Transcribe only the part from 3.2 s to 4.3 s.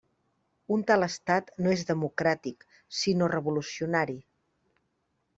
revolucionari.